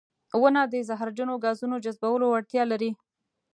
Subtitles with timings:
[0.41, 2.91] •ونه د زهرجنو ګازونو جذبولو وړتیا لري.